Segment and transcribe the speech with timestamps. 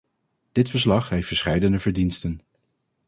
[0.51, 2.39] Dit verslag heeft verscheidene verdiensten.